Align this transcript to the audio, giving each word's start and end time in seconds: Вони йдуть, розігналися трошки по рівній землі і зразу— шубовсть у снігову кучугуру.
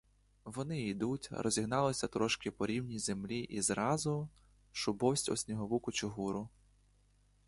Вони 0.45 0.81
йдуть, 0.81 1.29
розігналися 1.31 2.07
трошки 2.07 2.51
по 2.51 2.67
рівній 2.67 2.99
землі 2.99 3.39
і 3.39 3.61
зразу— 3.61 4.29
шубовсть 4.71 5.29
у 5.29 5.35
снігову 5.35 5.79
кучугуру. 5.79 6.49